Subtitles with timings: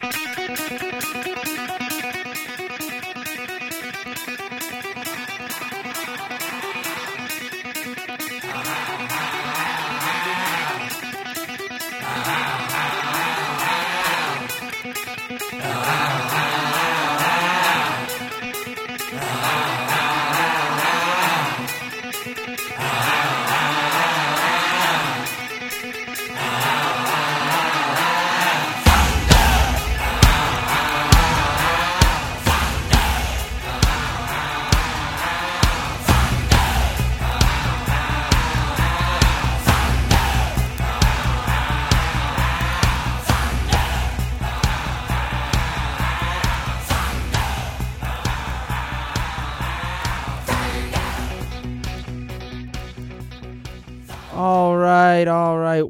[0.00, 0.97] All right.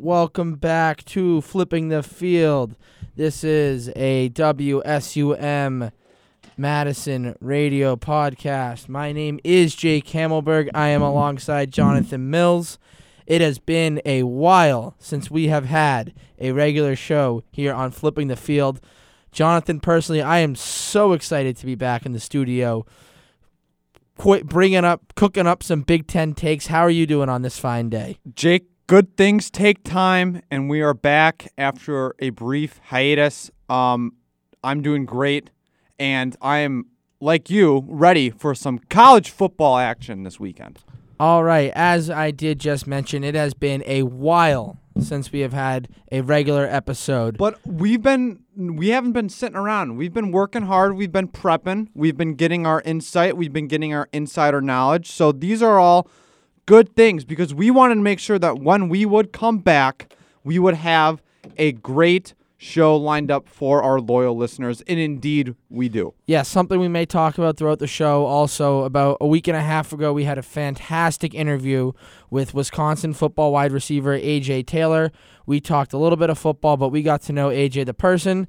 [0.09, 2.77] Welcome back to Flipping the Field.
[3.15, 5.93] This is a WSUM
[6.57, 8.88] Madison radio podcast.
[8.88, 10.71] My name is Jake Hamelberg.
[10.73, 12.79] I am alongside Jonathan Mills.
[13.27, 18.29] It has been a while since we have had a regular show here on Flipping
[18.29, 18.80] the Field.
[19.30, 22.87] Jonathan, personally, I am so excited to be back in the studio,
[24.16, 26.69] quit bringing up, cooking up some Big Ten takes.
[26.69, 28.16] How are you doing on this fine day?
[28.35, 33.51] Jake, good things take time, and we are back after a brief hiatus.
[33.69, 34.15] Um,
[34.65, 35.51] I'm doing great,
[35.99, 36.87] and I am,
[37.21, 40.79] like you, ready for some college football action this weekend.
[41.21, 45.53] All right, as I did just mention, it has been a while since we have
[45.53, 47.37] had a regular episode.
[47.37, 49.97] But we've been we haven't been sitting around.
[49.97, 50.97] We've been working hard.
[50.97, 51.89] We've been prepping.
[51.95, 53.37] We've been getting our insight.
[53.37, 55.11] We've been getting our insider knowledge.
[55.11, 56.09] So these are all
[56.69, 60.59] good things because we wanted to make sure that when we would come back, we
[60.59, 61.23] would have
[61.57, 64.83] a great show lined up for our loyal listeners.
[64.83, 66.12] And indeed, we do.
[66.27, 68.27] Yeah, something we may talk about throughout the show.
[68.27, 71.92] Also, about a week and a half ago, we had a fantastic interview
[72.28, 75.10] with Wisconsin football wide receiver AJ Taylor.
[75.47, 78.47] We talked a little bit of football, but we got to know AJ the person,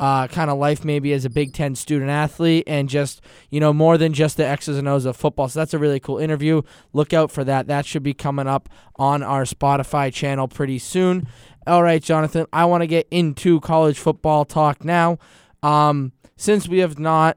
[0.00, 3.72] uh, kind of life maybe as a Big Ten student athlete, and just, you know,
[3.72, 5.48] more than just the X's and O's of football.
[5.48, 6.62] So that's a really cool interview.
[6.94, 7.66] Look out for that.
[7.66, 11.28] That should be coming up on our Spotify channel pretty soon.
[11.66, 15.18] All right, Jonathan, I want to get into college football talk now.
[15.62, 17.36] Um, since we have not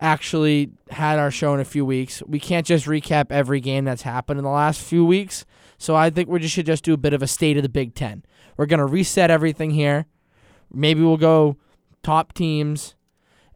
[0.00, 4.02] actually had our show in a few weeks, we can't just recap every game that's
[4.02, 5.44] happened in the last few weeks.
[5.76, 7.68] So I think we just should just do a bit of a state of the
[7.68, 8.24] Big Ten.
[8.56, 10.06] We're gonna reset everything here.
[10.72, 11.56] Maybe we'll go
[12.02, 12.94] top teams,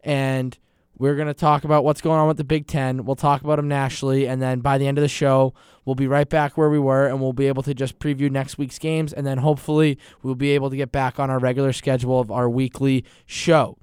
[0.03, 0.57] and
[0.97, 3.05] we're gonna talk about what's going on with the Big Ten.
[3.05, 5.53] We'll talk about them nationally, and then by the end of the show,
[5.85, 8.57] we'll be right back where we were, and we'll be able to just preview next
[8.57, 12.19] week's games, and then hopefully we'll be able to get back on our regular schedule
[12.19, 13.77] of our weekly show.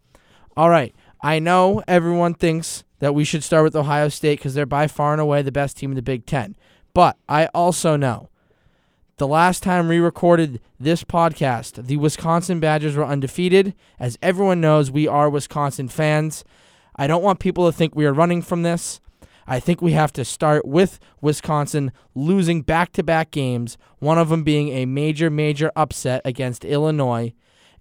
[0.57, 0.95] All right.
[1.21, 5.13] I know everyone thinks that we should start with Ohio State because they're by far
[5.13, 6.55] and away the best team in the Big Ten.
[6.93, 8.29] But I also know
[9.17, 13.75] the last time we recorded this podcast, the Wisconsin Badgers were undefeated.
[13.99, 16.45] As everyone knows, we are Wisconsin fans.
[16.97, 19.01] I don't want people to think we are running from this.
[19.47, 24.31] I think we have to start with Wisconsin losing back to back games, one of
[24.31, 27.35] them being a major, major upset against Illinois.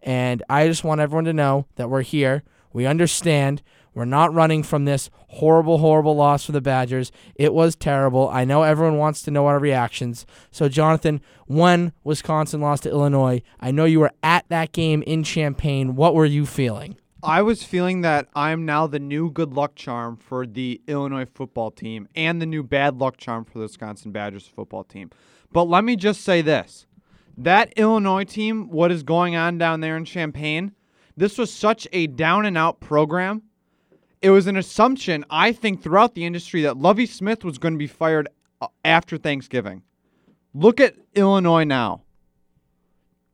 [0.04, 2.44] And I just want everyone to know that we're here.
[2.74, 3.64] We understand.
[3.94, 7.12] We're not running from this horrible, horrible loss for the Badgers.
[7.36, 8.30] It was terrible.
[8.30, 10.26] I know everyone wants to know our reactions.
[10.52, 15.24] So, Jonathan, when Wisconsin lost to Illinois, I know you were at that game in
[15.24, 15.96] Champaign.
[15.96, 16.98] What were you feeling?
[17.26, 21.72] I was feeling that I'm now the new good luck charm for the Illinois football
[21.72, 25.10] team and the new bad luck charm for the Wisconsin Badgers football team.
[25.54, 26.86] But let me just say this
[27.38, 30.74] that Illinois team, what is going on down there in Champaign,
[31.16, 33.44] this was such a down and out program.
[34.24, 37.78] It was an assumption, I think, throughout the industry that Lovie Smith was going to
[37.78, 38.30] be fired
[38.62, 39.84] uh, after Thanksgiving.
[40.54, 42.04] Look at Illinois now.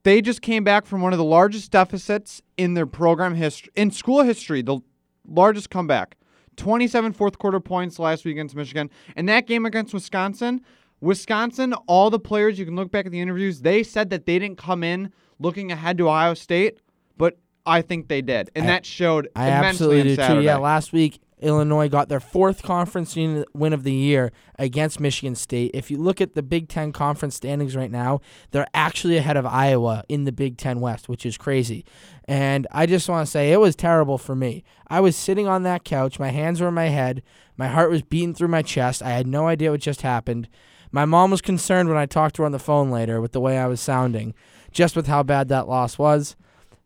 [0.02, 3.92] They just came back from one of the largest deficits in their program history, in
[3.92, 4.80] school history, the
[5.28, 6.18] largest comeback.
[6.56, 8.90] 27 fourth quarter points last week against Michigan.
[9.16, 10.62] And that game against Wisconsin,
[11.02, 14.40] Wisconsin, all the players, you can look back at the interviews, they said that they
[14.40, 16.80] didn't come in looking ahead to Ohio State,
[17.16, 17.38] but
[17.70, 18.50] I think they did.
[18.56, 20.42] And I- that showed I absolutely Saturday.
[20.42, 20.46] too.
[20.46, 25.72] Yeah, last week Illinois got their fourth conference win of the year against Michigan State.
[25.74, 28.20] If you look at the Big Ten conference standings right now,
[28.52, 31.86] they're actually ahead of Iowa in the Big Ten West, which is crazy.
[32.26, 34.64] And I just want to say it was terrible for me.
[34.88, 37.24] I was sitting on that couch, my hands were in my head,
[37.56, 39.02] my heart was beating through my chest.
[39.02, 40.50] I had no idea what just happened.
[40.92, 43.40] My mom was concerned when I talked to her on the phone later with the
[43.40, 44.34] way I was sounding,
[44.72, 46.36] just with how bad that loss was.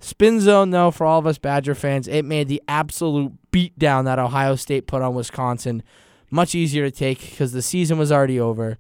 [0.04, 4.20] Spin zone, though, for all of us Badger fans, it made the absolute beatdown that
[4.20, 5.82] Ohio State put on Wisconsin
[6.30, 8.78] much easier to take because the season was already over.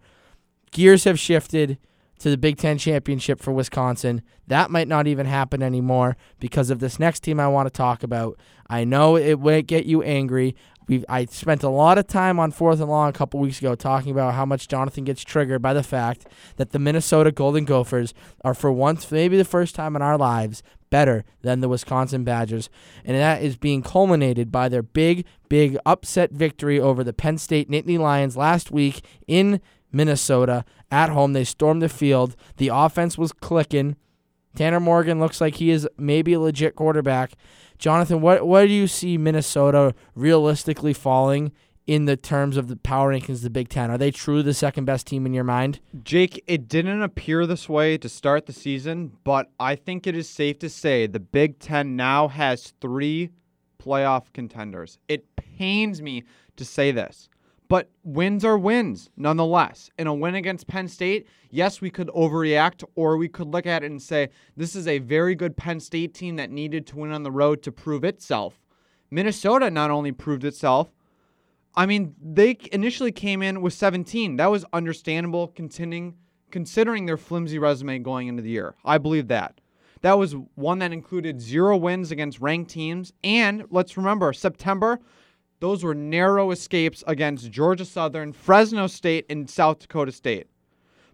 [0.71, 1.77] Gears have shifted
[2.19, 4.21] to the Big Ten championship for Wisconsin.
[4.47, 8.03] That might not even happen anymore because of this next team I want to talk
[8.03, 8.37] about.
[8.69, 10.57] I know it would get you angry.
[10.87, 13.75] We I spent a lot of time on fourth and long a couple weeks ago
[13.75, 16.25] talking about how much Jonathan gets triggered by the fact
[16.57, 20.61] that the Minnesota Golden Gophers are for once, maybe the first time in our lives,
[20.93, 22.69] better than the Wisconsin Badgers,
[23.03, 27.67] and that is being culminated by their big, big upset victory over the Penn State
[27.67, 29.59] Nittany Lions last week in
[29.91, 31.33] Minnesota at home.
[31.33, 32.35] They stormed the field.
[32.57, 33.95] The offense was clicking.
[34.55, 37.31] Tanner Morgan looks like he is maybe a legit quarterback.
[37.79, 41.51] Jonathan, what what do you see Minnesota realistically falling
[41.85, 43.91] in the terms of the power rankings the Big Ten?
[43.91, 45.79] Are they truly the second best team in your mind?
[46.03, 50.29] Jake, it didn't appear this way to start the season, but I think it is
[50.29, 53.31] safe to say the Big Ten now has three
[53.81, 54.97] playoff contenders.
[55.07, 56.23] It pains me
[56.55, 57.29] to say this.
[57.69, 59.89] But wins are wins nonetheless.
[59.97, 63.83] In a win against Penn State, yes, we could overreact, or we could look at
[63.83, 67.11] it and say, this is a very good Penn State team that needed to win
[67.11, 68.59] on the road to prove itself.
[69.09, 70.91] Minnesota not only proved itself,
[71.75, 74.37] I mean, they initially came in with 17.
[74.37, 76.15] That was understandable considering,
[76.51, 78.75] considering their flimsy resume going into the year.
[78.85, 79.59] I believe that.
[80.01, 83.13] That was one that included zero wins against ranked teams.
[83.23, 84.99] And let's remember, September,
[85.61, 90.47] those were narrow escapes against Georgia Southern, Fresno State, and South Dakota State.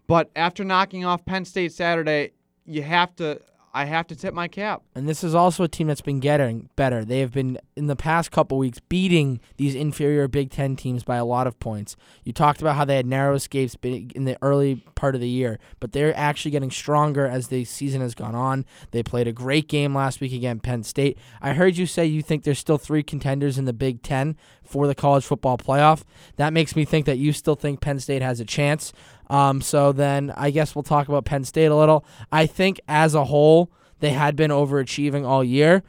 [0.08, 2.32] But after knocking off Penn State Saturday,
[2.64, 3.40] you have to
[3.72, 4.82] I have to tip my cap.
[4.94, 7.04] And this is also a team that's been getting better.
[7.04, 11.16] They have been in the past couple weeks beating these inferior Big Ten teams by
[11.16, 11.96] a lot of points.
[12.24, 15.58] You talked about how they had narrow escapes in the early part of the year,
[15.78, 18.66] but they're actually getting stronger as the season has gone on.
[18.90, 21.16] They played a great game last week against Penn State.
[21.40, 24.88] I heard you say you think there's still three contenders in the Big Ten for
[24.88, 26.02] the college football playoff.
[26.36, 28.92] That makes me think that you still think Penn State has a chance.
[29.30, 32.04] Um, so then I guess we'll talk about Penn State a little.
[32.32, 35.84] I think as a whole, they had been overachieving all year,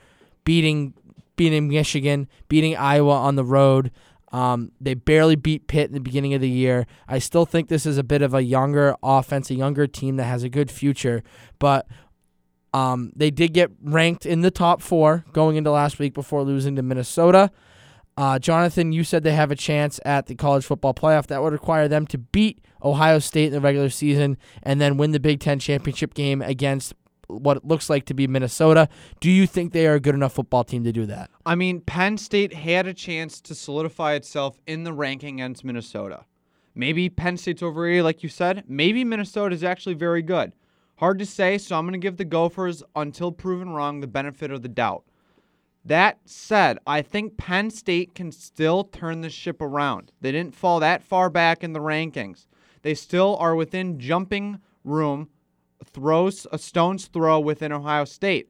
[0.45, 0.93] beating
[1.35, 3.91] beating Michigan, beating Iowa on the road.
[4.31, 6.85] Um, they barely beat Pitt in the beginning of the year.
[7.07, 10.25] I still think this is a bit of a younger offense, a younger team that
[10.25, 11.23] has a good future,
[11.57, 11.87] but
[12.73, 16.75] um, they did get ranked in the top four going into last week before losing
[16.75, 17.51] to Minnesota.
[18.15, 21.27] Uh, Jonathan, you said they have a chance at the college football playoff.
[21.27, 25.11] That would require them to beat Ohio State in the regular season and then win
[25.11, 26.93] the Big Ten championship game against
[27.27, 28.89] what it looks like to be Minnesota.
[29.19, 31.29] Do you think they are a good enough football team to do that?
[31.45, 36.25] I mean, Penn State had a chance to solidify itself in the ranking against Minnesota.
[36.75, 38.63] Maybe Penn State's overrated, like you said.
[38.67, 40.53] Maybe Minnesota is actually very good.
[40.97, 44.51] Hard to say, so I'm going to give the Gophers, until proven wrong, the benefit
[44.51, 45.03] of the doubt.
[45.83, 50.11] That said, I think Penn State can still turn the ship around.
[50.21, 52.45] They didn't fall that far back in the rankings.
[52.81, 55.29] They still are within jumping room,
[55.85, 58.49] throws a stone's throw within Ohio State.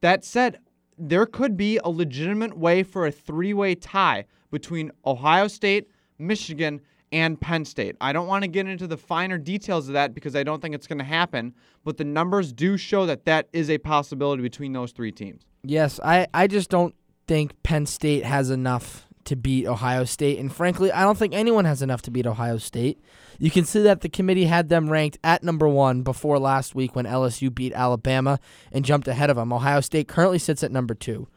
[0.00, 0.58] That said,
[0.96, 5.88] there could be a legitimate way for a three-way tie between Ohio State,
[6.18, 6.80] Michigan,
[7.12, 7.96] and Penn State.
[8.00, 10.74] I don't want to get into the finer details of that because I don't think
[10.74, 11.54] it's going to happen,
[11.84, 15.42] but the numbers do show that that is a possibility between those three teams.
[15.62, 16.94] Yes, I, I just don't
[17.26, 20.38] think Penn State has enough to beat Ohio State.
[20.38, 23.00] And frankly, I don't think anyone has enough to beat Ohio State.
[23.38, 26.96] You can see that the committee had them ranked at number one before last week
[26.96, 28.40] when LSU beat Alabama
[28.72, 29.52] and jumped ahead of them.
[29.52, 31.28] Ohio State currently sits at number two.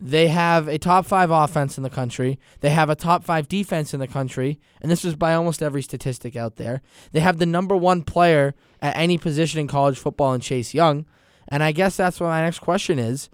[0.00, 2.40] They have a top five offense in the country.
[2.60, 4.58] They have a top five defense in the country.
[4.80, 6.82] And this is by almost every statistic out there.
[7.12, 11.06] They have the number one player at any position in college football in Chase Young.
[11.46, 13.30] And I guess that's what my next question is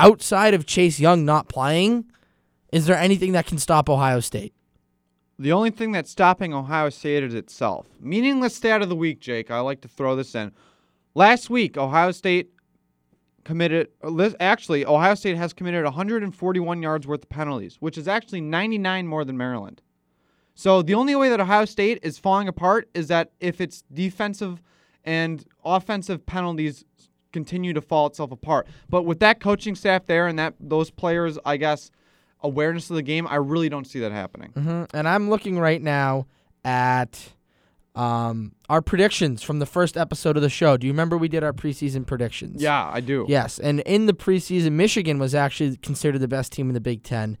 [0.00, 2.10] outside of Chase Young not playing,
[2.72, 4.54] is there anything that can stop Ohio State?
[5.38, 7.86] The only thing that's stopping Ohio State is itself.
[8.00, 9.50] Meaningless stat of the week, Jake.
[9.50, 10.52] I like to throw this in.
[11.14, 12.50] Last week, Ohio State
[13.44, 13.88] committed,
[14.40, 19.24] actually, Ohio State has committed 141 yards worth of penalties, which is actually 99 more
[19.24, 19.80] than Maryland.
[20.54, 24.60] So the only way that Ohio State is falling apart is that if its defensive
[25.04, 26.84] and offensive penalties
[27.32, 28.66] continue to fall itself apart.
[28.88, 31.92] But with that coaching staff there and that those players, I guess,
[32.42, 34.52] awareness of the game, I really don't see that happening.
[34.54, 34.96] Mm-hmm.
[34.96, 36.26] And I'm looking right now
[36.64, 37.32] at
[37.94, 40.76] um, our predictions from the first episode of the show.
[40.76, 42.62] Do you remember we did our preseason predictions?
[42.62, 43.26] Yeah, I do.
[43.28, 47.02] Yes, and in the preseason, Michigan was actually considered the best team in the Big
[47.02, 47.36] Ten.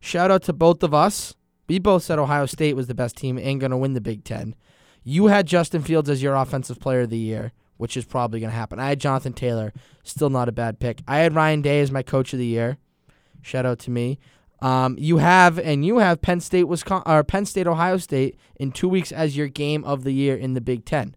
[0.00, 1.34] Shout out to both of us.
[1.68, 4.24] We both said Ohio State was the best team and going to win the Big
[4.24, 4.54] Ten.
[5.04, 7.52] You had Justin Fields as your offensive player of the year.
[7.78, 8.78] which is probably going to happen.
[8.78, 11.00] I had Jonathan Taylor, still not a bad pick.
[11.06, 12.76] I had Ryan Day as my coach of the year.
[13.40, 14.18] Shout out to me.
[14.60, 18.72] Um, you have and you have Penn State, Wisconsin, or Penn State, Ohio State in
[18.72, 21.14] two weeks as your game of the year in the Big Ten.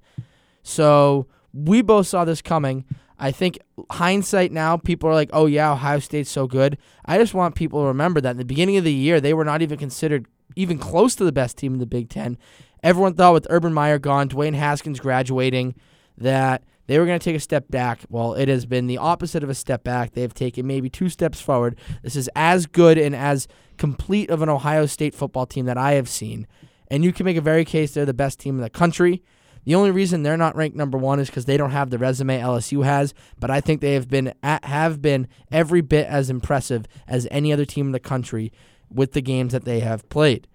[0.63, 2.85] So we both saw this coming.
[3.17, 3.59] I think
[3.91, 7.81] hindsight now, people are like, "Oh yeah, Ohio State's so good." I just want people
[7.81, 10.77] to remember that in the beginning of the year, they were not even considered even
[10.77, 12.37] close to the best team in the Big Ten.
[12.83, 15.75] Everyone thought with Urban Meyer gone, Dwayne Haskins graduating,
[16.17, 18.01] that they were going to take a step back.
[18.09, 20.11] Well, it has been the opposite of a step back.
[20.11, 21.79] They've taken maybe two steps forward.
[22.03, 25.93] This is as good and as complete of an Ohio State football team that I
[25.93, 26.47] have seen.
[26.89, 29.23] And you can make a very case they're the best team in the country.
[29.63, 32.37] The only reason they're not ranked number one is because they don't have the resume
[32.41, 33.13] LSU has.
[33.39, 37.53] But I think they have been at, have been every bit as impressive as any
[37.53, 38.51] other team in the country
[38.89, 40.45] with the games that they have played.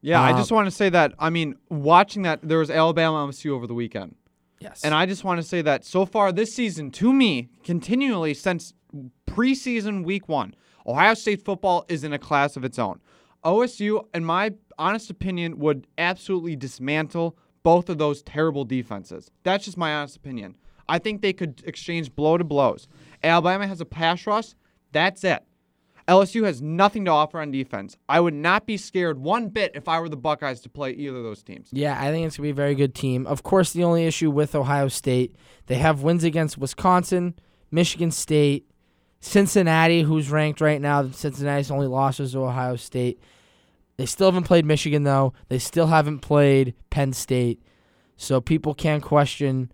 [0.00, 1.12] Yeah, I Um, just want to say that.
[1.18, 4.14] I mean, watching that, there was Alabama LSU over the weekend.
[4.60, 4.84] Yes.
[4.84, 8.74] And I just want to say that so far this season, to me, continually since
[9.26, 10.54] preseason week one,
[10.86, 13.00] Ohio State football is in a class of its own.
[13.44, 19.30] OSU, in my honest opinion, would absolutely dismantle both of those terrible defenses.
[19.44, 20.56] That's just my honest opinion.
[20.88, 22.88] I think they could exchange blow to blows.
[23.22, 24.54] Alabama has a pass rush.
[24.92, 25.42] That's it.
[26.10, 27.96] LSU has nothing to offer on defense.
[28.08, 31.18] I would not be scared one bit if I were the Buckeyes to play either
[31.18, 31.68] of those teams.
[31.70, 33.28] Yeah, I think it's going to be a very good team.
[33.28, 35.36] Of course, the only issue with Ohio State,
[35.66, 37.34] they have wins against Wisconsin,
[37.70, 38.68] Michigan State,
[39.20, 41.08] Cincinnati, who's ranked right now.
[41.10, 43.20] Cincinnati's only losses to Ohio State.
[43.96, 45.32] They still haven't played Michigan, though.
[45.48, 47.62] They still haven't played Penn State.
[48.16, 49.70] So people can question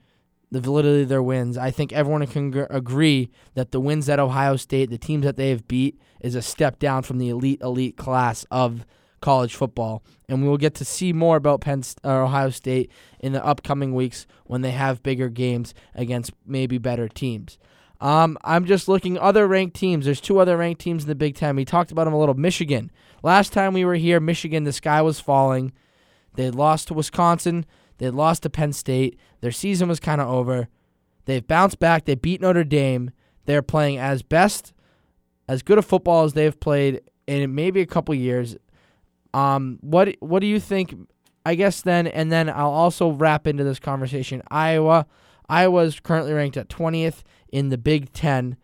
[0.50, 1.58] the validity of their wins.
[1.58, 5.36] I think everyone can gr- agree that the wins at Ohio State, the teams that
[5.36, 8.86] they have beat, is a step down from the elite, elite class of
[9.20, 10.02] college football.
[10.28, 13.94] And we will get to see more about Penn or Ohio State in the upcoming
[13.94, 17.58] weeks when they have bigger games against maybe better teams.
[18.00, 20.04] Um, I'm just looking other ranked teams.
[20.04, 21.56] There's two other ranked teams in the Big Ten.
[21.56, 22.34] We talked about them a little.
[22.34, 22.90] Michigan.
[23.22, 25.72] Last time we were here, Michigan, the sky was falling.
[26.34, 27.64] They lost to Wisconsin.
[27.98, 29.18] They lost to Penn State.
[29.40, 30.68] Their season was kind of over.
[31.24, 32.04] They've bounced back.
[32.04, 33.10] They beat Notre Dame.
[33.46, 34.72] They're playing as best,
[35.48, 38.56] as good a football as they've played in maybe a couple years.
[39.34, 40.94] Um, what what do you think?
[41.44, 44.42] I guess then, and then I'll also wrap into this conversation.
[44.50, 45.06] Iowa,
[45.48, 47.22] Iowa is currently ranked at 20th
[47.52, 48.56] in the Big Ten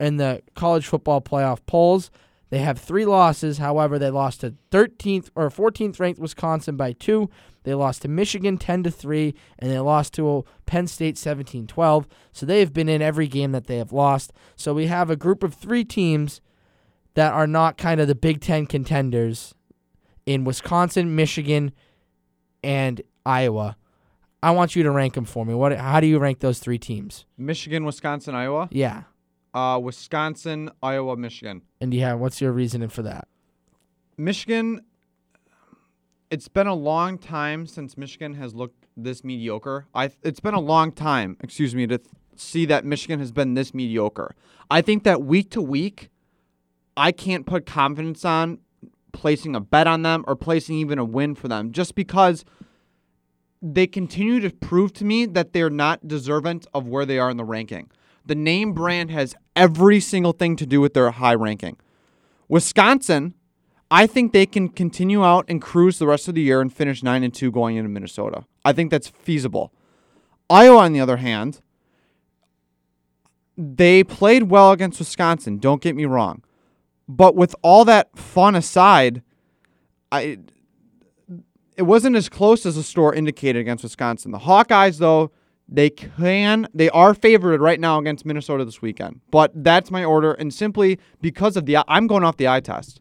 [0.00, 2.10] in the college football playoff polls.
[2.48, 3.58] They have three losses.
[3.58, 7.28] However, they lost to 13th or 14th ranked Wisconsin by two.
[7.66, 12.06] They lost to Michigan 10 to 3 and they lost to Penn State 17-12.
[12.30, 14.32] So they have been in every game that they have lost.
[14.54, 16.40] So we have a group of 3 teams
[17.14, 19.52] that are not kind of the Big 10 contenders
[20.26, 21.72] in Wisconsin, Michigan,
[22.62, 23.76] and Iowa.
[24.44, 25.52] I want you to rank them for me.
[25.52, 27.24] What how do you rank those 3 teams?
[27.36, 28.68] Michigan, Wisconsin, Iowa.
[28.70, 29.02] Yeah.
[29.52, 31.62] Uh, Wisconsin, Iowa, Michigan.
[31.80, 33.26] And yeah, what's your reasoning for that?
[34.16, 34.82] Michigan.
[36.30, 39.86] It's been a long time since Michigan has looked this mediocre.
[39.94, 40.10] I.
[40.22, 43.72] It's been a long time, excuse me, to th- see that Michigan has been this
[43.72, 44.34] mediocre.
[44.70, 46.10] I think that week to week,
[46.96, 48.58] I can't put confidence on
[49.12, 52.44] placing a bet on them or placing even a win for them, just because
[53.62, 57.36] they continue to prove to me that they're not deserving of where they are in
[57.36, 57.90] the ranking.
[58.24, 61.76] The name brand has every single thing to do with their high ranking.
[62.48, 63.34] Wisconsin,
[63.90, 67.02] I think they can continue out and cruise the rest of the year and finish
[67.02, 68.44] 9 and 2 going into Minnesota.
[68.64, 69.72] I think that's feasible.
[70.50, 71.60] Iowa on the other hand,
[73.56, 76.42] they played well against Wisconsin, don't get me wrong.
[77.08, 79.22] But with all that fun aside,
[80.10, 80.38] I
[81.76, 84.32] it wasn't as close as the store indicated against Wisconsin.
[84.32, 85.30] The Hawkeyes though,
[85.68, 89.20] they can they are favored right now against Minnesota this weekend.
[89.30, 93.00] But that's my order and simply because of the I'm going off the eye test.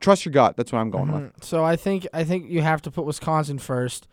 [0.00, 0.56] Trust your gut.
[0.56, 1.22] That's what I'm going with.
[1.22, 4.08] Mm, So I think I think you have to put Wisconsin first.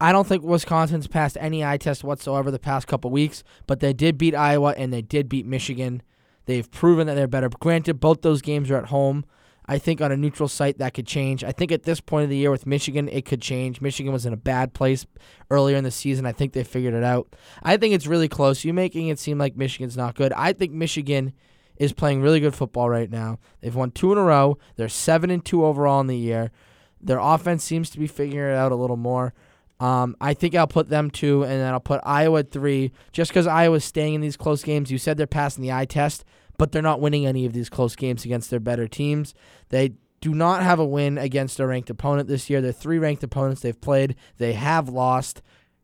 [0.00, 3.92] I don't think Wisconsin's passed any eye test whatsoever the past couple weeks, but they
[3.92, 6.02] did beat Iowa and they did beat Michigan.
[6.46, 7.50] They've proven that they're better.
[7.50, 9.26] Granted, both those games are at home.
[9.66, 11.44] I think on a neutral site that could change.
[11.44, 13.80] I think at this point of the year with Michigan, it could change.
[13.80, 15.06] Michigan was in a bad place
[15.50, 16.24] earlier in the season.
[16.26, 17.36] I think they figured it out.
[17.62, 18.64] I think it's really close.
[18.64, 20.32] You making it seem like Michigan's not good.
[20.32, 21.34] I think Michigan
[21.80, 23.38] is playing really good football right now.
[23.60, 24.58] They've won two in a row.
[24.76, 26.52] They're seven and two overall in the year.
[27.00, 29.32] Their offense seems to be figuring it out a little more.
[29.80, 33.46] Um, I think I'll put them two, and then I'll put Iowa three, just because
[33.46, 34.90] Iowa's staying in these close games.
[34.92, 36.22] You said they're passing the eye test,
[36.58, 39.34] but they're not winning any of these close games against their better teams.
[39.70, 42.60] They do not have a win against a ranked opponent this year.
[42.60, 44.16] They're three ranked opponents they've played.
[44.36, 45.40] They have lost.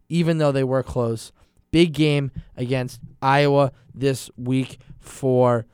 [0.08, 1.32] even though they were close.
[1.70, 5.66] Big game against Iowa this week for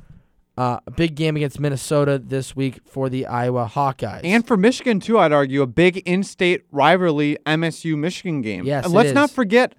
[0.63, 4.21] uh, a big game against Minnesota this week for the Iowa Hawkeyes.
[4.23, 8.65] And for Michigan too, I'd argue a big in-state rivalry MSU Michigan game.
[8.65, 9.75] Yes, and let's not forget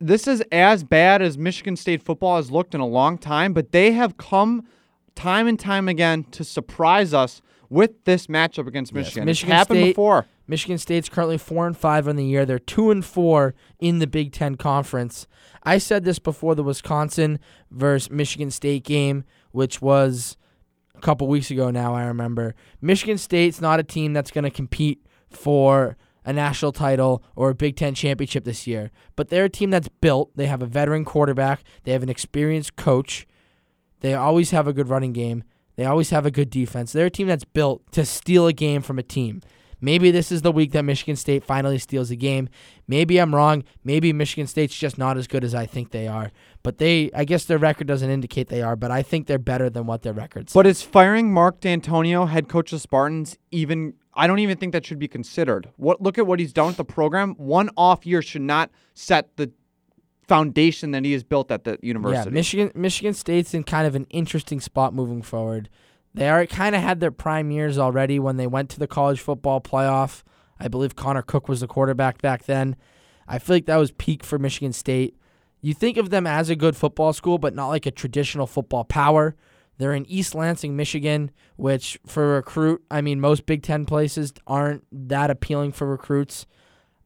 [0.00, 3.72] this is as bad as Michigan State football has looked in a long time, but
[3.72, 4.64] they have come
[5.16, 9.24] time and time again to surprise us with this matchup against Yes, Michigan.
[9.26, 10.26] Michigan it's happened State- before.
[10.46, 12.46] Michigan State's currently four and five on the year.
[12.46, 15.26] They're two and four in the Big Ten Conference.
[15.62, 17.38] I said this before the Wisconsin
[17.70, 20.38] versus Michigan State game, which was
[20.94, 22.54] a couple weeks ago now, I remember.
[22.80, 27.54] Michigan State's not a team that's going to compete for a national title or a
[27.54, 30.30] Big Ten championship this year, but they're a team that's built.
[30.34, 33.26] They have a veteran quarterback, they have an experienced coach,
[34.00, 35.44] they always have a good running game,
[35.78, 36.90] they always have a good defense.
[36.90, 39.42] They're a team that's built to steal a game from a team.
[39.80, 42.48] Maybe this is the week that Michigan State finally steals a game.
[42.88, 43.62] Maybe I'm wrong.
[43.84, 46.32] Maybe Michigan State's just not as good as I think they are.
[46.64, 49.70] But they, I guess their record doesn't indicate they are, but I think they're better
[49.70, 50.52] than what their records.
[50.52, 53.94] But is firing Mark Dantonio, head coach of Spartans, even?
[54.14, 55.70] I don't even think that should be considered.
[55.76, 57.36] What look at what he's done with the program.
[57.36, 59.52] One off year should not set the
[60.28, 62.30] foundation that he has built at the university.
[62.30, 62.34] yeah.
[62.34, 65.68] Michigan Michigan State's in kind of an interesting spot moving forward.
[66.14, 69.20] They are kind of had their prime years already when they went to the college
[69.20, 70.22] football playoff.
[70.60, 72.76] I believe Connor Cook was the quarterback back then.
[73.26, 75.16] I feel like that was peak for Michigan State.
[75.60, 78.84] You think of them as a good football school, but not like a traditional football
[78.84, 79.36] power.
[79.76, 84.84] They're in East Lansing, Michigan, which for recruit, I mean, most Big Ten places aren't
[84.90, 86.46] that appealing for recruits.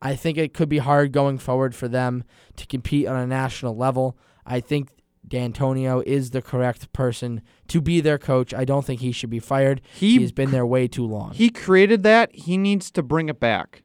[0.03, 2.25] I think it could be hard going forward for them
[2.57, 4.19] to compete on a national level.
[4.45, 4.91] I think
[5.27, 8.53] Dantonio is the correct person to be their coach.
[8.53, 9.81] I don't think he should be fired.
[9.95, 11.31] He He's been there way too long.
[11.33, 12.35] He created that.
[12.35, 13.85] He needs to bring it back.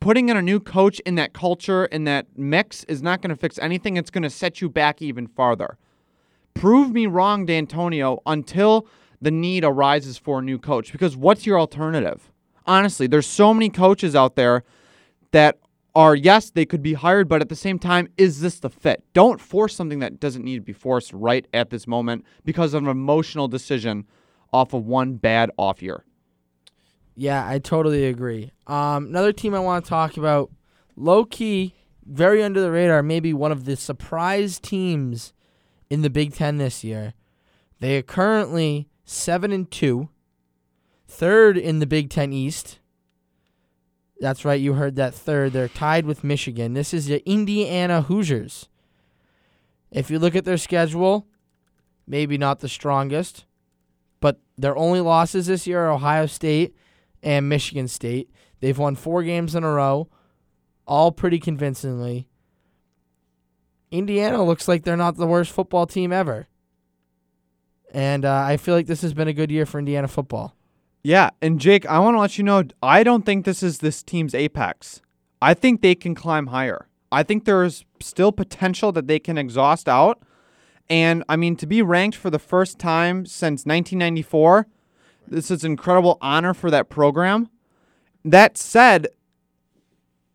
[0.00, 3.36] Putting in a new coach in that culture, in that mix, is not going to
[3.36, 3.98] fix anything.
[3.98, 5.76] It's going to set you back even farther.
[6.54, 8.88] Prove me wrong, Dantonio, until
[9.20, 10.90] the need arises for a new coach.
[10.90, 12.32] Because what's your alternative?
[12.66, 14.64] Honestly, there's so many coaches out there
[15.32, 15.58] that
[15.94, 19.04] are, yes, they could be hired, but at the same time, is this the fit?
[19.12, 22.82] Don't force something that doesn't need to be forced right at this moment because of
[22.82, 24.06] an emotional decision
[24.52, 26.04] off of one bad off year.
[27.14, 28.52] Yeah, I totally agree.
[28.66, 30.50] Um, another team I want to talk about,
[30.96, 31.74] low key,
[32.06, 35.32] very under the radar, maybe one of the surprise teams
[35.88, 37.14] in the Big Ten this year.
[37.80, 40.08] They are currently seven and two,
[41.08, 42.79] third in the Big Ten East.
[44.20, 45.54] That's right, you heard that third.
[45.54, 46.74] They're tied with Michigan.
[46.74, 48.68] This is the Indiana Hoosiers.
[49.90, 51.26] If you look at their schedule,
[52.06, 53.46] maybe not the strongest,
[54.20, 56.76] but their only losses this year are Ohio State
[57.22, 58.30] and Michigan State.
[58.60, 60.08] They've won four games in a row,
[60.86, 62.28] all pretty convincingly.
[63.90, 66.46] Indiana looks like they're not the worst football team ever.
[67.92, 70.54] And uh, I feel like this has been a good year for Indiana football.
[71.02, 74.02] Yeah, and Jake, I want to let you know I don't think this is this
[74.02, 75.00] team's apex.
[75.40, 76.88] I think they can climb higher.
[77.10, 80.22] I think there's still potential that they can exhaust out.
[80.88, 84.66] And I mean, to be ranked for the first time since 1994,
[85.26, 87.48] this is an incredible honor for that program.
[88.24, 89.08] That said,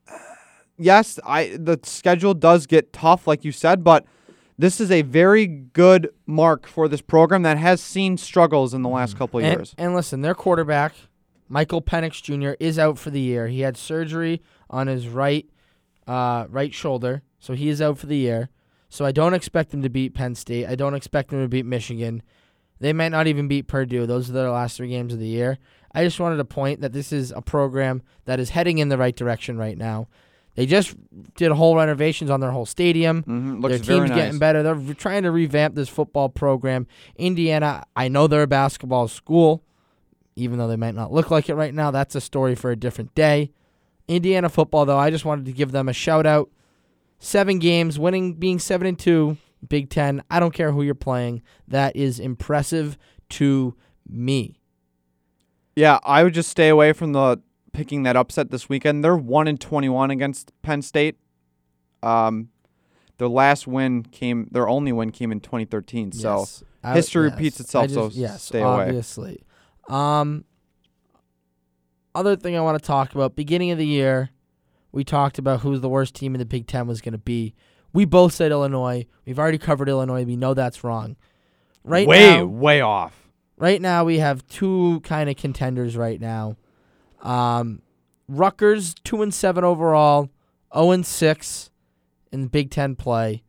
[0.77, 4.05] yes, I the schedule does get tough, like you said, but
[4.57, 8.89] this is a very good mark for this program that has seen struggles in the
[8.89, 9.75] last couple of And, years.
[9.77, 10.93] and listen, their quarterback,
[11.49, 13.47] Michael Penix Jr., is out for the year.
[13.47, 15.45] He had surgery on his right
[16.07, 18.49] uh, right shoulder, so he is out for the year.
[18.89, 20.67] So I don't expect them to beat Penn State.
[20.67, 22.21] I don't expect them to beat Michigan.
[22.79, 24.05] They might not even beat Purdue.
[24.05, 25.57] Those are their last three games of the year.
[25.93, 28.97] I just wanted to point that this is a program that is heading in the
[28.97, 30.07] right direction right now.
[30.55, 30.95] They just
[31.35, 33.23] did whole renovations on their whole stadium.
[33.23, 33.61] Mm-hmm.
[33.61, 34.17] Their team's nice.
[34.17, 34.63] getting better.
[34.63, 36.87] They're trying to revamp this football program.
[37.17, 39.63] Indiana, I know they're a basketball school,
[40.35, 41.91] even though they might not look like it right now.
[41.91, 43.51] That's a story for a different day.
[44.07, 46.49] Indiana football, though, I just wanted to give them a shout out.
[47.19, 49.37] Seven games, winning, being seven and two,
[49.67, 50.23] Big Ten.
[50.29, 51.41] I don't care who you're playing.
[51.67, 52.97] That is impressive
[53.29, 53.75] to
[54.07, 54.59] me.
[55.75, 57.41] Yeah, I would just stay away from the
[57.75, 59.03] picking that upset this weekend.
[59.03, 61.17] They're one and twenty-one against Penn State.
[62.01, 62.49] Um,
[63.17, 64.47] their last win came.
[64.51, 66.11] Their only win came in 2013.
[66.11, 66.63] So Yes.
[66.83, 67.33] I- history yes.
[67.33, 68.85] repeats itself, I so yes, stay away.
[68.85, 69.43] obviously.
[69.89, 70.45] Um,
[72.13, 74.29] other thing I want to talk about: beginning of the year,
[74.91, 77.53] we talked about who the worst team in the Big Ten was going to be.
[77.93, 79.05] We both said Illinois.
[79.25, 80.23] We've already covered Illinois.
[80.25, 81.15] We know that's wrong.
[81.83, 83.29] Right way, now, way off.
[83.57, 86.57] right now we have two kind of contenders right now.
[87.25, 87.81] Um,
[88.27, 90.29] Rutgers two and seven overall,
[90.73, 91.69] zero and six.
[92.31, 93.43] in Big Ten play,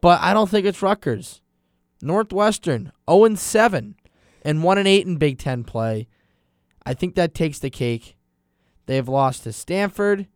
[0.00, 1.42] but I don't think it's Rutgers.
[2.02, 3.96] Northwestern 0 and 7
[4.42, 6.06] and 1 and 8 in Big Ten play.
[6.84, 8.16] I think that takes the cake.
[8.86, 10.28] They have lost to Stanford.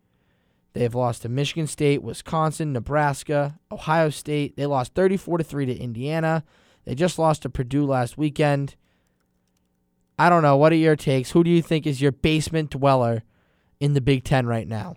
[0.72, 4.56] They have lost to Michigan State, Wisconsin, Nebraska, Ohio State.
[4.56, 6.44] They lost 34 to 3 to Indiana.
[6.84, 8.76] They just lost to Purdue last weekend.
[10.20, 10.59] I don't know.
[10.59, 11.30] What are your takes?
[11.30, 13.22] Who do you think is your basement dweller
[13.80, 14.96] in the Big Ten right now?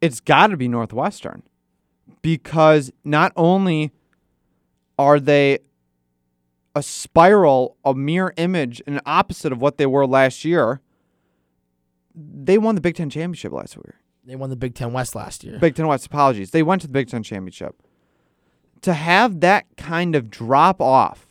[0.00, 1.44] It's got to be Northwestern
[2.20, 3.92] because not only
[4.98, 5.60] are they
[6.74, 10.80] a spiral, a mirror image, an opposite of what they were last year,
[12.12, 13.94] they won the Big Ten championship last year.
[14.24, 15.60] They won the Big Ten West last year.
[15.60, 16.50] Big Ten West, apologies.
[16.50, 17.80] They went to the Big Ten championship.
[18.80, 21.28] To have that kind of drop off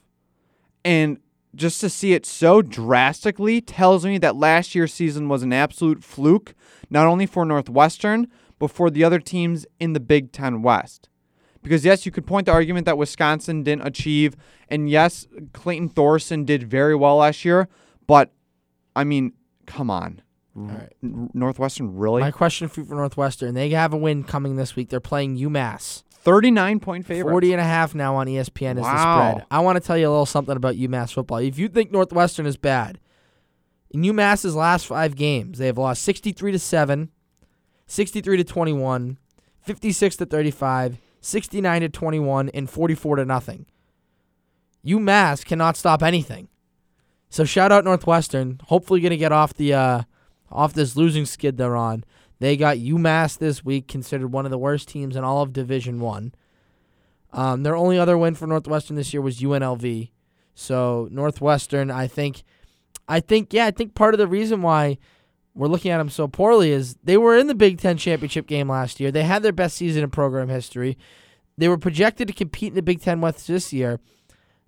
[0.86, 1.18] and
[1.56, 6.04] just to see it so drastically tells me that last year's season was an absolute
[6.04, 6.54] fluke,
[6.90, 8.28] not only for Northwestern,
[8.60, 11.10] but for the other teams in the Big Ten West.
[11.64, 14.36] Because, yes, you could point the argument that Wisconsin didn't achieve,
[14.70, 17.68] and yes, Clayton Thorson did very well last year,
[18.06, 18.32] but
[18.96, 19.34] I mean,
[19.66, 20.22] come on.
[20.56, 20.92] right.
[21.02, 22.22] Northwestern, really?
[22.22, 24.90] My question for Northwestern, they have a win coming this week.
[24.90, 26.04] They're playing UMass.
[26.24, 27.32] 39 point favorite.
[27.32, 28.98] 40 and a half now on ESPN is the
[29.32, 29.46] spread.
[29.50, 31.38] I want to tell you a little something about UMass football.
[31.38, 33.00] If you think Northwestern is bad,
[33.92, 37.10] in UMass's last five games, they have lost 63 to 7,
[37.86, 39.18] 63 to 21,
[39.62, 43.66] 56 to 35, 69 to 21, and 44 to nothing.
[44.86, 46.50] UMass cannot stop anything.
[47.30, 48.60] So shout out Northwestern.
[48.66, 50.02] Hopefully going to get off the uh,
[50.52, 52.04] off this losing skid they're on.
[52.40, 56.00] They got UMass this week, considered one of the worst teams in all of Division
[56.00, 56.34] One.
[57.34, 60.12] Um, their only other win for Northwestern this year was UNLV.
[60.54, 62.44] So Northwestern, I think,
[63.08, 64.98] I think, yeah, I think part of the reason why
[65.54, 68.70] we're looking at them so poorly is they were in the Big Ten championship game
[68.70, 69.12] last year.
[69.12, 70.98] They had their best season in program history.
[71.58, 74.00] They were projected to compete in the Big Ten West this year.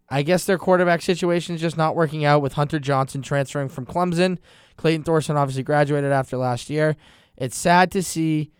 [0.09, 3.85] I guess their quarterback situation is just not working out with Hunter Johnson transferring from
[3.85, 4.39] Clemson.
[4.75, 6.95] Clayton Thorson obviously graduated after last year.
[7.39, 8.51] It's sad to see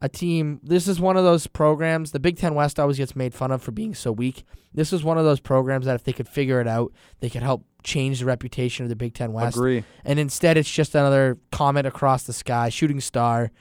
[0.00, 0.58] a team.
[0.64, 2.10] This is one of those programs.
[2.10, 4.44] The Big Ten West always gets made fun of for being so weak.
[4.74, 7.42] This is one of those programs that if they could figure it out, they could
[7.42, 9.56] help change the reputation of the Big Ten West.
[9.56, 9.84] Agree.
[10.04, 13.52] And instead, it's just another comet across the sky, shooting star.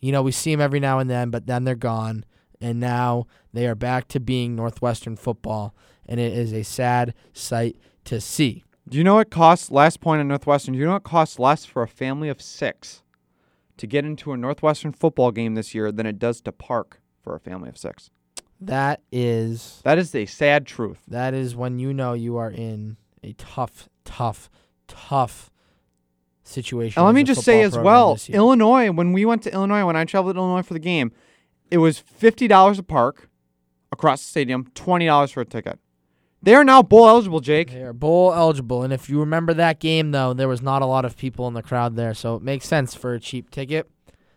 [0.00, 2.24] You know, we see them every now and then, but then they're gone.
[2.60, 5.74] And now they are back to being Northwestern football.
[6.06, 8.64] And it is a sad sight to see.
[8.88, 11.66] Do you know what costs, last point on Northwestern, do you know what costs less
[11.66, 13.02] for a family of six
[13.78, 17.34] to get into a Northwestern football game this year than it does to park for
[17.34, 18.10] a family of six?
[18.60, 20.98] That is That is a sad truth.
[21.08, 24.50] that is when you know you are in a tough, tough,
[24.88, 25.50] tough
[26.42, 26.98] situation.
[27.00, 28.18] And let me just say as well.
[28.28, 31.12] Illinois, when we went to Illinois, when I traveled to Illinois for the game,
[31.70, 33.28] it was $50 a park
[33.92, 35.78] across the stadium, $20 for a ticket.
[36.40, 37.72] They are now bowl eligible, Jake.
[37.72, 40.86] They are bowl eligible, and if you remember that game, though, there was not a
[40.86, 43.90] lot of people in the crowd there, so it makes sense for a cheap ticket.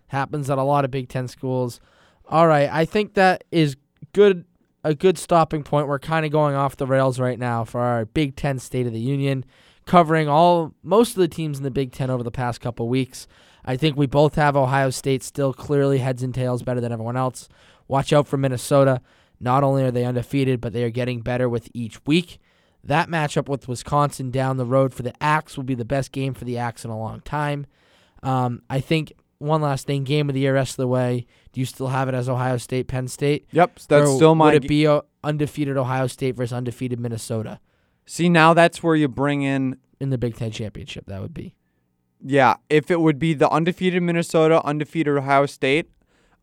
[0.08, 1.80] Happens at a lot of Big Ten schools.
[2.28, 3.78] All right, I think that is
[4.14, 4.46] good.
[4.84, 5.88] A good stopping point.
[5.88, 8.94] We're kind of going off the rails right now for our Big Ten State of
[8.94, 9.46] the Union,
[9.86, 13.28] covering all most of the teams in the Big Ten over the past couple weeks.
[13.64, 17.16] I think we both have Ohio State still clearly heads and tails better than everyone
[17.16, 17.48] else.
[17.88, 19.02] Watch out for Minnesota.
[19.42, 22.40] Not only are they undefeated, but they are getting better with each week.
[22.84, 26.34] That matchup with Wisconsin down the road for the Axe will be the best game
[26.34, 27.66] for the Axe in a long time.
[28.24, 31.26] Um, I think one last thing, game of the year rest of the way.
[31.52, 33.48] Do you still have it as Ohio State, Penn State?
[33.52, 34.54] Yep, that's Or still my.
[34.54, 37.60] Would it be uh, undefeated Ohio State versus undefeated Minnesota
[38.06, 41.06] See, now that's where you bring in in the Big Ten championship?
[41.08, 41.56] That would be.
[42.22, 45.90] Yeah, if it would be the undefeated Minnesota, undefeated Ohio State,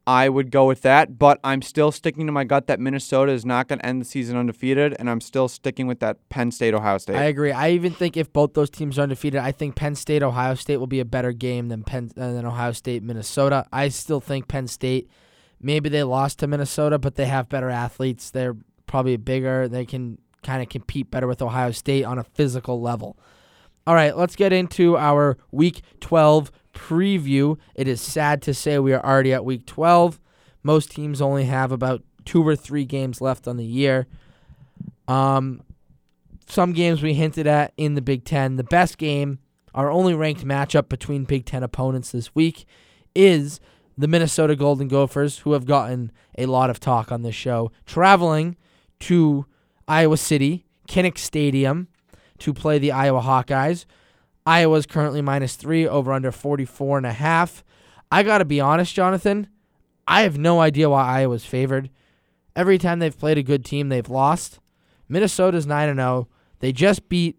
[0.08, 1.18] I would go with that.
[1.18, 4.06] But I'm still sticking to my gut that Minnesota is not going to end the
[4.06, 7.16] season undefeated, and I'm still sticking with that Penn State Ohio State.
[7.16, 7.52] I agree.
[7.52, 10.78] I even think if both those teams are undefeated, I think Penn State Ohio State
[10.78, 13.66] will be a better game than Penn uh, than Ohio State Minnesota.
[13.70, 15.10] I still think Penn State.
[15.60, 18.30] Maybe they lost to Minnesota, but they have better athletes.
[18.30, 19.68] They're probably bigger.
[19.68, 23.18] They can kind of compete better with Ohio State on a physical level.
[23.86, 27.58] All right, let's get into our Week 12 preview.
[27.74, 30.20] It is sad to say we are already at Week 12.
[30.62, 34.06] Most teams only have about two or three games left on the year.
[35.08, 35.62] Um,
[36.46, 38.56] some games we hinted at in the Big Ten.
[38.56, 39.38] The best game,
[39.74, 42.64] our only ranked matchup between Big Ten opponents this week,
[43.14, 43.60] is
[43.96, 48.56] the Minnesota Golden Gophers, who have gotten a lot of talk on this show, traveling
[49.00, 49.46] to
[49.88, 51.88] Iowa City, Kinnick Stadium,
[52.38, 53.84] to play the Iowa Hawkeyes.
[54.48, 57.62] Iowa's currently minus three, over under 44 and a half.
[58.10, 59.48] I got to be honest, Jonathan.
[60.06, 61.90] I have no idea why Iowa's favored.
[62.56, 64.58] Every time they've played a good team, they've lost.
[65.06, 66.28] Minnesota's 9 0.
[66.60, 67.38] They just beat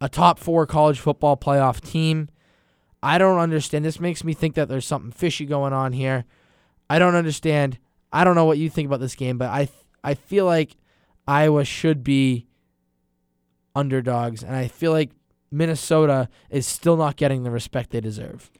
[0.00, 2.28] a top four college football playoff team.
[3.00, 3.84] I don't understand.
[3.84, 6.24] This makes me think that there's something fishy going on here.
[6.90, 7.78] I don't understand.
[8.12, 9.68] I don't know what you think about this game, but I
[10.02, 10.76] I feel like
[11.28, 12.48] Iowa should be
[13.76, 15.12] underdogs, and I feel like
[15.54, 18.50] Minnesota is still not getting the respect they deserve.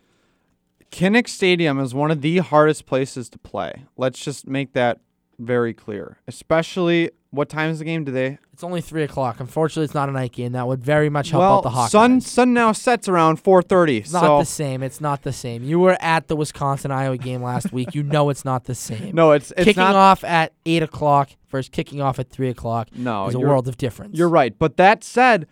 [0.91, 3.85] Kinnick Stadium is one of the hardest places to play.
[3.97, 5.01] Let's just make that
[5.41, 6.19] very clear.
[6.29, 8.39] Especially, what time is the game today?
[8.53, 9.41] It's only three o'clock.
[9.41, 10.53] Unfortunately, it's not a night game.
[10.53, 11.91] That would very much help well, out the Hawkeyes.
[11.91, 13.99] sun sun now sets around 4:30.
[13.99, 14.85] It's not so the same.
[14.85, 15.65] It's not the same.
[15.65, 17.93] You were at the Wisconsin Iowa game last week.
[17.97, 19.17] You know it's not the same.
[19.17, 19.97] no, it's it's kicking not.
[19.97, 23.77] off at eight o'clock versus kicking off at three o'clock no, is a world of
[23.77, 24.17] difference.
[24.17, 24.57] You're right.
[24.57, 25.49] But that said,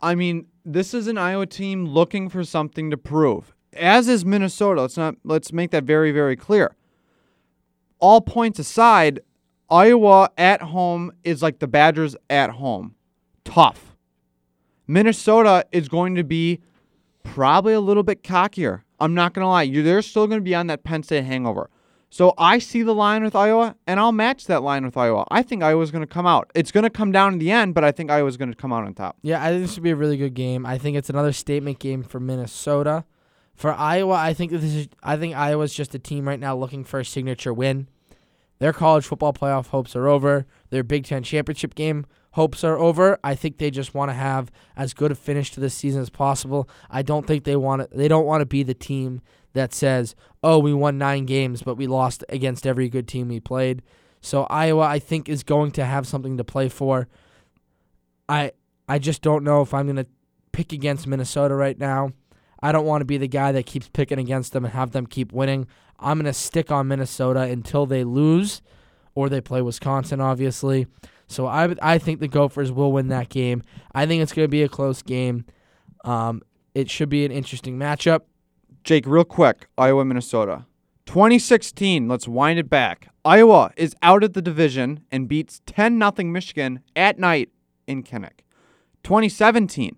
[0.00, 3.54] I mean, this is an Iowa team looking for something to prove.
[3.72, 4.82] As is Minnesota.
[4.82, 6.74] Let's not let's make that very, very clear.
[7.98, 9.20] All points aside,
[9.70, 12.94] Iowa at home is like the Badgers at home.
[13.44, 13.96] Tough.
[14.86, 16.60] Minnesota is going to be
[17.22, 18.82] probably a little bit cockier.
[19.00, 19.62] I'm not going to lie.
[19.62, 21.70] You they're still going to be on that Penn State hangover.
[22.08, 25.26] So I see the line with Iowa, and I'll match that line with Iowa.
[25.30, 26.50] I think Iowa's going to come out.
[26.54, 28.72] It's going to come down in the end, but I think Iowa's going to come
[28.72, 29.16] out on top.
[29.22, 30.64] Yeah, I think this would be a really good game.
[30.64, 33.04] I think it's another statement game for Minnesota.
[33.54, 36.84] For Iowa, I think this is I think Iowa's just a team right now looking
[36.84, 37.88] for a signature win.
[38.58, 40.46] Their college football playoff hopes are over.
[40.70, 43.18] Their Big Ten championship game hopes are over.
[43.24, 46.10] I think they just want to have as good a finish to this season as
[46.10, 46.68] possible.
[46.90, 49.22] I don't think they want to, they don't want to be the team
[49.56, 53.40] that says, "Oh, we won 9 games, but we lost against every good team we
[53.40, 53.82] played."
[54.20, 57.08] So Iowa I think is going to have something to play for.
[58.28, 58.52] I
[58.88, 60.06] I just don't know if I'm going to
[60.52, 62.12] pick against Minnesota right now.
[62.62, 65.06] I don't want to be the guy that keeps picking against them and have them
[65.06, 65.66] keep winning.
[65.98, 68.62] I'm going to stick on Minnesota until they lose
[69.14, 70.86] or they play Wisconsin, obviously.
[71.28, 73.62] So I, I think the Gophers will win that game.
[73.94, 75.44] I think it's going to be a close game.
[76.04, 76.42] Um,
[76.74, 78.22] it should be an interesting matchup.
[78.86, 80.64] Jake, real quick Iowa, Minnesota.
[81.06, 83.08] 2016, let's wind it back.
[83.24, 87.48] Iowa is out of the division and beats 10 0 Michigan at night
[87.88, 88.44] in Kinnick.
[89.02, 89.96] 2017,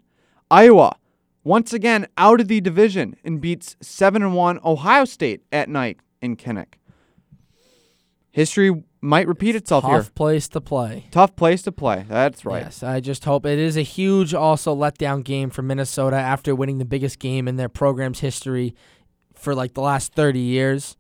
[0.51, 0.97] Iowa
[1.45, 6.35] once again out of the division and beats 7 1 Ohio State at night in
[6.35, 6.77] Kinnick.
[8.31, 9.99] History might repeat itself Tough here.
[10.01, 11.07] Tough place to play.
[11.11, 12.05] Tough place to play.
[12.09, 12.65] That's right.
[12.65, 16.79] Yes, I just hope it is a huge also letdown game for Minnesota after winning
[16.79, 18.75] the biggest game in their program's history
[19.35, 20.97] for like the last 30 years.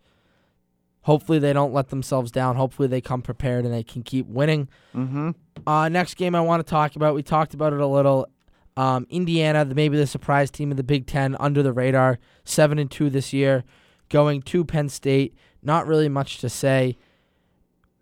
[1.02, 2.56] Hopefully they don't let themselves down.
[2.56, 4.68] Hopefully they come prepared and they can keep winning.
[4.94, 5.30] Mm-hmm.
[5.66, 7.14] Uh, next game I want to talk about.
[7.14, 8.28] We talked about it a little.
[8.76, 12.78] Um, Indiana, the, maybe the surprise team of the Big Ten, under the radar, seven
[12.78, 13.64] and two this year,
[14.08, 15.34] going to Penn State.
[15.62, 16.96] Not really much to say.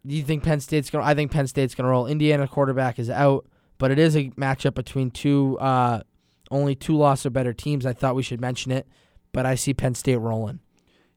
[0.07, 2.07] Do you think Penn State's to I think Penn State's going to roll.
[2.07, 3.47] Indiana quarterback is out,
[3.79, 6.03] but it is a matchup between two, uh,
[6.51, 7.85] only two loss or better teams.
[7.85, 8.87] I thought we should mention it,
[9.33, 10.61] but I see Penn State rolling.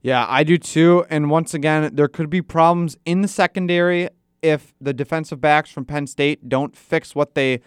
[0.02, 1.04] Yeah, I do too.
[1.10, 4.08] And once again, there could be problems in the secondary
[4.42, 7.60] if the defensive backs from Penn State don't fix what they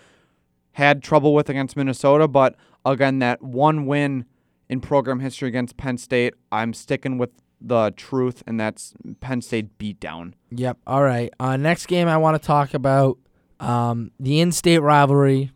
[0.74, 2.28] had trouble with against Minnesota.
[2.28, 4.26] But again, that one win
[4.68, 7.30] in program history against Penn State, I'm sticking with
[7.64, 10.34] the truth, and that's Penn State beatdown.
[10.52, 10.78] Yep.
[10.86, 11.34] All right.
[11.40, 13.18] Uh, next game I want to talk about
[13.60, 15.52] um, the in-state rivalry,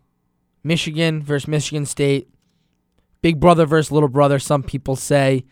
[0.64, 2.28] Michigan versus Michigan State,
[3.20, 4.38] big brother versus little brother.
[4.38, 5.44] Some people say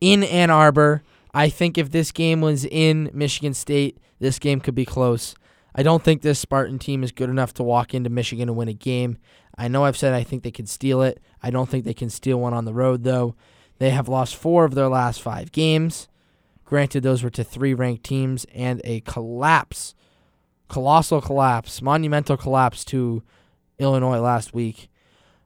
[0.00, 1.02] in Ann Arbor.
[1.34, 5.34] I think if this game was in Michigan State, this game could be close.
[5.74, 8.68] I don't think this Spartan team is good enough to walk into Michigan and win
[8.68, 9.18] a game.
[9.58, 11.20] I know I've said I think they could steal it.
[11.42, 13.36] I don't think they can steal one on the road, though.
[13.78, 16.08] They have lost four of their last five games.
[16.64, 19.94] Granted, those were to three ranked teams and a collapse,
[20.68, 23.22] colossal collapse, monumental collapse to
[23.78, 24.88] Illinois last week.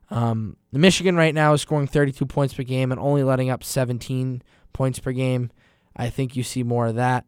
[0.09, 4.41] Um, Michigan right now is scoring 32 points per game and only letting up 17
[4.73, 5.51] points per game.
[5.95, 7.25] I think you see more of that.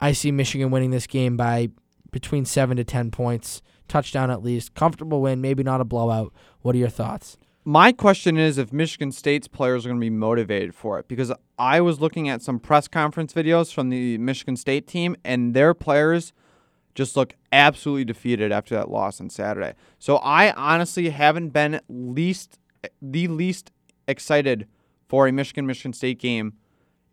[0.00, 1.70] I see Michigan winning this game by
[2.10, 4.74] between 7 to 10 points, touchdown at least.
[4.74, 6.32] Comfortable win, maybe not a blowout.
[6.60, 7.36] What are your thoughts?
[7.64, 11.32] My question is if Michigan State's players are going to be motivated for it because
[11.58, 15.72] I was looking at some press conference videos from the Michigan State team and their
[15.72, 16.32] players
[16.96, 19.74] just look absolutely defeated after that loss on Saturday.
[20.00, 22.58] So I honestly haven't been least
[23.00, 23.70] the least
[24.08, 24.66] excited
[25.08, 26.54] for a Michigan Michigan State game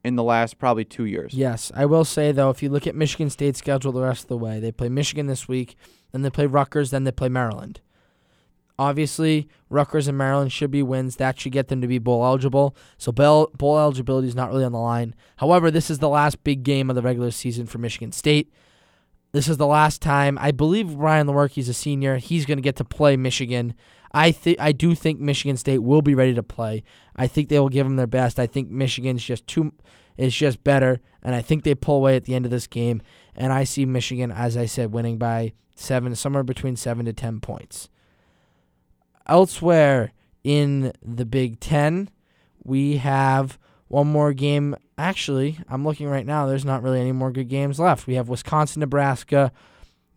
[0.03, 1.35] in the last probably 2 years.
[1.35, 4.29] Yes, I will say though, if you look at Michigan State's schedule the rest of
[4.29, 5.75] the way, they play Michigan this week,
[6.11, 7.81] then they play Rutgers, then they play Maryland.
[8.79, 11.17] Obviously, Rutgers and Maryland should be wins.
[11.17, 12.77] That should get them to be bowl eligible.
[12.97, 15.15] So bowl, eligibility is not really on the line.
[15.35, 18.53] However, this is the last big game of the regular season for Michigan State.
[19.33, 20.37] This is the last time.
[20.39, 22.19] I believe Brian Lewerke's a senior.
[22.19, 23.73] He's going to get to play Michigan.
[24.13, 26.83] I think I do think Michigan State will be ready to play.
[27.17, 28.39] I think they will give them their best.
[28.39, 29.73] I think Michigan's just too
[30.15, 33.01] is just better, and I think they pull away at the end of this game.
[33.35, 37.41] And I see Michigan, as I said, winning by seven, somewhere between seven to ten
[37.41, 37.89] points.
[39.29, 40.11] Elsewhere
[40.43, 42.09] in the Big Ten,
[42.63, 44.75] we have one more game.
[44.97, 46.45] Actually, I'm looking right now.
[46.45, 48.07] There's not really any more good games left.
[48.07, 49.51] We have Wisconsin, Nebraska,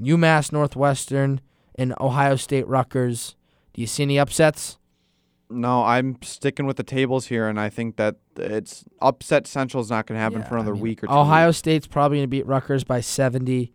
[0.00, 1.40] UMass Northwestern,
[1.74, 3.36] and Ohio State Rutgers.
[3.74, 4.78] Do you see any upsets?
[5.50, 9.90] No, I'm sticking with the tables here, and I think that it's upset central is
[9.90, 11.12] not going to happen Yeah, for another I mean, week or two.
[11.12, 11.50] Ohio.
[11.50, 13.72] State's probably going to beat Rutgers by 70.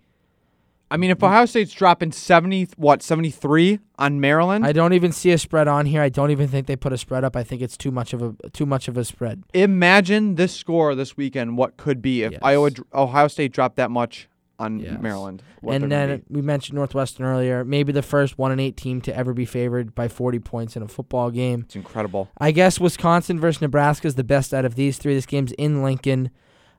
[0.90, 5.12] I mean, if Ohio State's dropping seventy, what seventy three on Maryland, I don't even
[5.12, 6.02] see a spread on here.
[6.02, 7.36] I don't even think they put a spread up.
[7.36, 9.44] I think it's too much of a too much of a spread.
[9.54, 11.58] imagine this score this weekend.
[11.58, 12.42] What could be if Yes.
[12.44, 15.00] Iowa, Ohio State dropped that much on Yes.
[15.02, 15.44] Maryland?
[15.68, 17.64] and then we mentioned Northwestern earlier.
[17.66, 20.82] Maybe the first one and eight team to ever be favored by 40 points in
[20.84, 21.62] a football game.
[21.66, 22.30] it's incredible.
[22.40, 25.14] I guess Wisconsin versus Nebraska is the best out of these three.
[25.14, 26.30] This game's in Lincoln.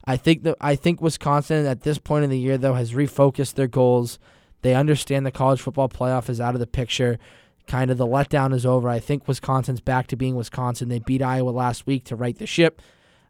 [0.08, 3.54] I think that I think Wisconsin at this point in the year though has refocused
[3.54, 4.18] their goals.
[4.62, 7.18] They understand the college football playoff is out of the picture.
[7.66, 8.88] Kind of the letdown is over.
[8.88, 10.88] I think Wisconsin's back to being Wisconsin.
[10.88, 12.80] They beat Iowa last week to right the ship.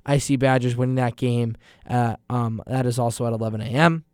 [0.06, 1.56] I see Badgers winning that game.
[1.84, 4.04] Uh, um, that is also at 11 a.m.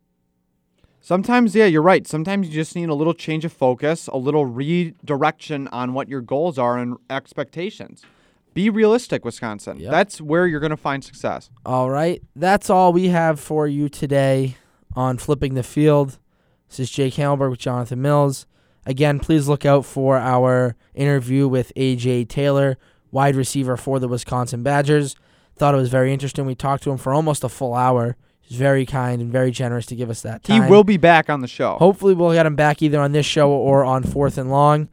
[1.02, 2.06] Sometimes, yeah, you're right.
[2.06, 6.22] Sometimes you just need a little change of focus, a little redirection on what your
[6.22, 8.06] goals are and expectations.
[8.54, 9.80] Be realistic, Wisconsin.
[9.80, 9.90] Yep.
[9.90, 11.50] That's where you're going to find success.
[11.66, 12.22] All right.
[12.36, 14.56] That's all we have for you today
[14.94, 16.18] on Flipping the Field.
[16.68, 18.46] This is Jake Hamilberg with Jonathan Mills.
[18.86, 22.78] Again, please look out for our interview with AJ Taylor,
[23.10, 25.16] wide receiver for the Wisconsin Badgers.
[25.56, 26.46] Thought it was very interesting.
[26.46, 28.16] We talked to him for almost a full hour.
[28.40, 30.64] He's very kind and very generous to give us that time.
[30.64, 31.76] He will be back on the show.
[31.78, 34.88] Hopefully, we'll get him back either on this show or on Fourth and Long.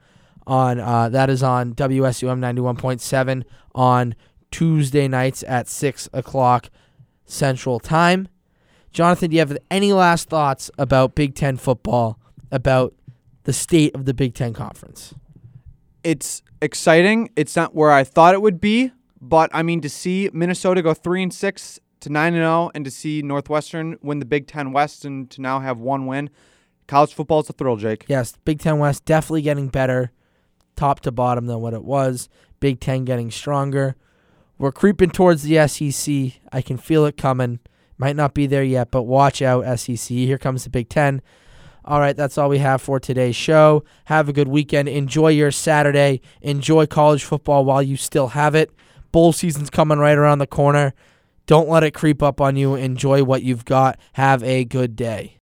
[0.51, 4.15] On uh, that is on WSUM ninety one point seven on
[4.51, 6.69] Tuesday nights at six o'clock
[7.23, 8.27] Central Time.
[8.91, 12.19] Jonathan, do you have any last thoughts about Big Ten football?
[12.51, 12.93] About
[13.43, 15.13] the state of the Big Ten Conference?
[16.03, 17.29] It's exciting.
[17.37, 20.93] It's not where I thought it would be, but I mean to see Minnesota go
[20.93, 24.73] 3 and 6 to 9 and 0 and to see Northwestern win the Big 10
[24.73, 26.29] West and to now have one win.
[26.87, 28.03] College football is a thrill, Jake.
[28.09, 30.11] Yes, Big Ten West definitely getting better,
[30.75, 32.29] top to bottom than what it was.
[32.59, 33.95] Big Ten getting stronger.
[34.57, 36.39] We're creeping towards the SEC.
[36.51, 37.59] I can feel it coming.
[37.97, 40.09] Might not be there yet, but watch out, SEC.
[40.09, 41.21] Here comes the Big Ten.
[41.83, 43.83] All right, that's all we have for today's show.
[44.05, 44.87] Have a good weekend.
[44.87, 46.21] Enjoy your Saturday.
[46.41, 48.71] Enjoy college football while you still have it.
[49.11, 50.93] Bowl season's coming right around the corner.
[51.47, 52.75] Don't let it creep up on you.
[52.75, 53.99] Enjoy what you've got.
[54.13, 55.39] Have a good day.